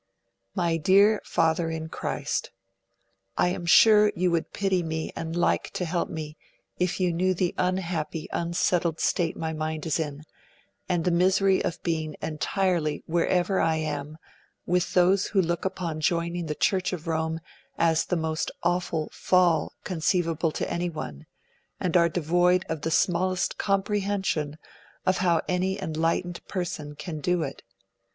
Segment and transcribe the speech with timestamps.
[0.55, 2.49] 'MY DEAR FATHER IN CHRIST,'...
[3.45, 6.37] I am sure you would pity me and like to help me,
[6.79, 10.23] if you knew the unhappy, unsettled state my mind is in,
[10.89, 14.17] and the misery of being ENTIRELY, WHEREVER I AM,
[14.65, 17.39] with those who look upon joining the Church of Rome
[17.77, 21.27] as the most awful "fall" conceivable to any one,
[21.79, 24.57] and are devoid of the smallest comprehension
[25.05, 27.61] of how any enlightened person can do it....